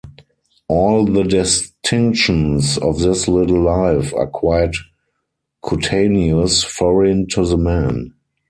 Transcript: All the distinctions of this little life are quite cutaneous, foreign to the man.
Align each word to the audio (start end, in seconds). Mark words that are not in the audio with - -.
All 0.67 1.05
the 1.05 1.21
distinctions 1.21 2.75
of 2.79 2.97
this 3.01 3.27
little 3.27 3.61
life 3.61 4.11
are 4.15 4.25
quite 4.25 4.73
cutaneous, 5.63 6.63
foreign 6.63 7.27
to 7.27 7.45
the 7.45 7.57
man. 7.59 8.11